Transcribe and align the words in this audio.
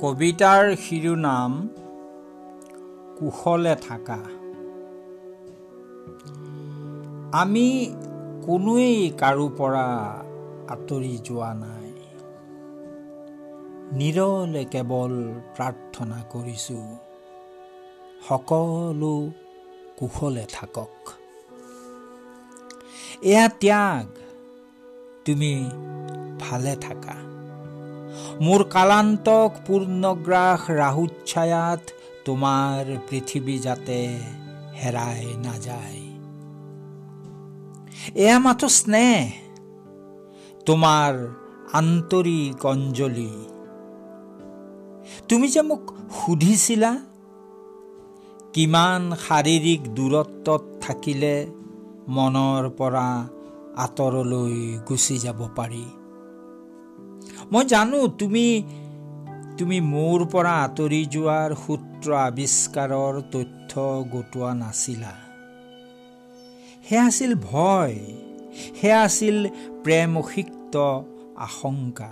কবিতাৰ 0.00 0.76
শিৰোনাম 0.76 1.52
কুশলে 3.18 3.74
থাকা। 3.76 4.18
আমি 7.32 7.68
কোনোৱেই 8.46 9.10
কাৰো 9.18 9.48
পৰা 9.48 9.86
আঁতৰি 10.68 11.18
যোৱা 11.24 11.54
নাই। 11.54 11.92
নিৰলে 13.92 14.64
কেৱল 14.64 15.12
প্ৰাৰ্থনা 15.56 16.18
কৰিছোঁ 16.32 16.84
সকলো 18.28 19.14
কুশলে 19.96 20.46
থাকক। 20.52 20.94
এয়া 23.22 23.48
ত্যাগ 23.48 24.06
তুমি 25.24 25.70
ভালে 26.40 26.76
থাকা। 26.76 27.35
মোৰ 28.44 28.60
কালান্তক 28.74 29.50
পূৰ্ণগ্ৰাস 29.66 30.62
ৰাহুচ্ছায়াত 30.80 31.82
তোমাৰ 32.26 32.82
পৃথিৱী 33.08 33.56
যাতে 33.58 33.98
হেৰাই 34.80 35.22
নাযায় 35.46 36.02
এয়া 38.22 38.38
মাথো 38.44 38.68
স্নেহ 38.78 39.20
তোমাৰ 40.66 41.12
আন্তৰিক 41.80 42.60
অঞ্জলি। 42.72 43.32
তুমি 45.28 45.46
যে 45.54 45.62
মোক 45.70 45.82
সুধিছিলা 46.18 46.92
কিমান 48.54 49.02
শাৰীৰিক 49.24 49.80
দূৰত্বত 49.96 50.62
থাকিলে 50.84 51.34
মনৰ 52.16 52.62
পৰা 52.78 53.08
আঁতৰলৈ 53.84 54.54
গুচি 54.88 55.16
যাব 55.24 55.40
পাৰি। 55.56 55.86
মই 57.52 57.64
জানো 57.64 58.00
তুমি 58.20 58.46
তুমি 59.58 59.78
মোৰ 59.92 60.20
পৰা 60.32 60.54
আঁতৰি 60.66 61.02
যোৱাৰ 61.14 61.50
সূত্ৰ 61.54 62.08
আৱিষ্কাৰৰ 62.28 63.14
তথ্য 63.32 63.72
গোটোৱা 64.12 64.50
নাছিলা। 64.54 65.14
সেয়া 66.88 67.04
আছিল 67.06 67.32
ভয় 67.34 67.96
সেয়া 68.80 69.00
আছিল 69.02 69.36
প্ৰেমসিক্ত 69.84 70.74
আশংকা। 71.38 72.10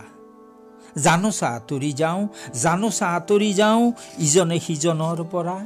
জানোচা 0.96 1.48
আঁতৰি 1.48 1.90
যাওঁ 1.92 2.20
জানোচা 2.54 3.06
আঁতৰি 3.18 3.50
যাওঁ 3.52 3.82
ইজনে 4.18 4.58
সিজনৰ 4.60 5.18
পৰা। 5.32 5.58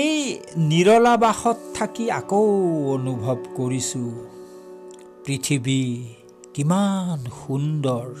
এই 0.00 0.14
নিৰলাবাসত 0.70 1.58
থাকি 1.74 2.04
আকৌ 2.10 2.44
অনুভৱ 2.94 3.38
কৰিছোঁ। 3.56 4.10
পৃথিৱী 5.24 5.82
কিমান 6.56 7.30
সুন্দৰ। 7.46 8.14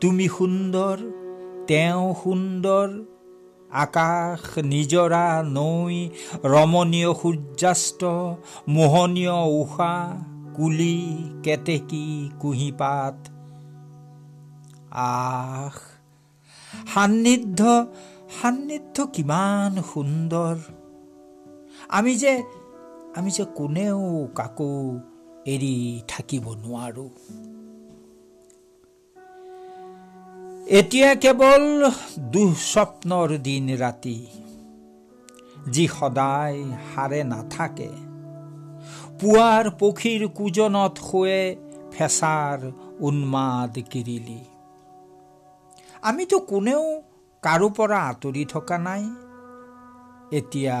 তুমি 0.00 0.28
সুন্দৰ 0.28 0.98
তেওঁ 1.66 2.14
সুন্দৰ 2.24 3.04
আকাশ 3.70 4.58
নিজৰা 4.58 5.42
নৈ 5.42 6.08
ৰমণীয় 6.44 7.14
সূৰ্যাস্ত 7.14 8.04
মোহনীয় 8.68 9.32
উষা 9.32 10.16
কুলি 10.54 11.30
কেতেকী 11.42 12.30
কুঁহিপাত। 12.40 13.28
আহ 14.90 15.70
সান্নিধ্য 16.94 17.86
সান্নিধ্য 18.42 19.06
কিমান 19.06 19.82
সুন্দৰ। 19.94 20.56
আমি 21.88 22.16
যে 22.16 22.42
আমি 23.16 23.30
যে 23.30 23.44
কোনেও 23.44 24.28
কাকো 24.34 25.00
এৰি 25.46 26.02
থাকিব 26.08 26.44
নোৱাৰো। 26.54 27.08
এতিয়া 30.66 31.14
কেৱল 31.14 31.90
দুঃস্বপ্নৰ 32.18 33.38
দিন 33.38 33.66
ৰাতি 33.76 34.26
যি 35.72 35.88
সদায় 35.88 36.64
সাৰে 36.94 37.24
নাথাকে। 37.24 37.90
পুৱাৰ 39.20 39.70
পক্ষীৰ 39.78 40.28
কোজনত 40.28 40.94
শুৱে 40.98 41.56
ফেঁচাৰ 41.92 42.58
উন্মাদ 43.00 43.78
কিৰিলি 43.90 44.40
আমিতো 46.02 46.38
কোনেও 46.38 47.02
কাৰো 47.42 47.68
পৰা 47.68 47.98
আঁতৰি 48.00 48.44
থকা 48.44 48.78
নাই। 48.78 49.02
এতিয়া 50.32 50.78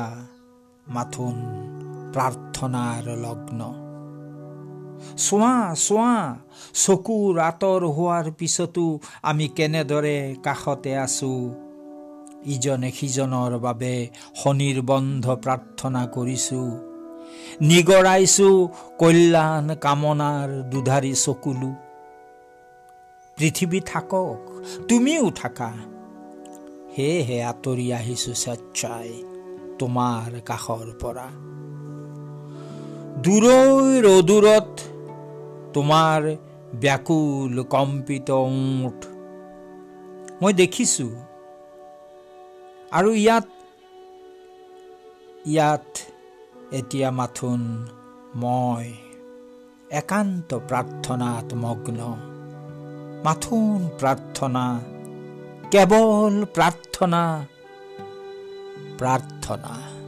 মাথোন 0.86 1.36
প্ৰাৰ্থনাৰ 2.14 3.04
লগ্ন। 3.16 3.89
চোৱা 5.16 5.74
চোৱা 5.74 6.38
চকুৰ 6.74 7.38
আঁতৰ 7.40 7.82
হোৱাৰ 7.86 8.30
পিছতো 8.38 9.00
আমি 9.22 9.48
কেনেদৰে 9.48 10.36
কাষতে 10.42 10.96
আছো? 10.96 11.54
ইজনে 12.46 12.90
সিজনৰ 12.90 13.58
বাবে 13.58 13.94
শনিৰ্বন্ধ 14.34 15.26
প্ৰাৰ্থনা 15.44 16.06
কৰিছো। 16.06 16.62
নিগৰাইছো 17.62 18.68
কল্যাণ 18.98 19.74
কামনাৰ 19.74 20.48
দুধাৰী 20.70 21.12
চকুলো। 21.14 21.70
পৃথিৱী 23.38 23.80
থাকক 23.86 24.40
তুমিও 24.88 25.30
থাকা। 25.30 25.72
সেয়েহে 26.96 27.44
আঁতৰি 27.44 27.92
আহিছো 27.92 28.34
স্বেচ্ছাই 28.34 29.10
তোমাৰ 29.78 30.30
কাষৰ 30.40 30.86
পৰা। 31.00 31.28
দূৰৈৰ 33.22 34.04
অদূৰত 34.18 34.89
তোমাৰ 35.74 36.20
ব্যাকুল 36.80 37.54
কম্পিত 37.64 38.28
ওঁঠ 38.30 38.98
মই 40.42 40.52
দেখিছো। 40.52 41.08
আৰু 42.92 43.10
ইয়াত 43.24 43.46
ইয়াত 45.46 45.88
এতিয়া 46.72 47.10
মাথোন 47.10 47.60
মই। 48.34 48.86
একান্ত 49.90 50.50
প্ৰাৰ্থনাত 50.68 51.48
মগ্ন। 51.54 52.00
মাথোন 53.24 53.78
প্ৰাৰ্থনা, 54.00 54.64
কেৱল 55.70 56.34
প্ৰাৰ্থনা 56.54 57.22
প্ৰাৰ্থনা। 58.98 59.99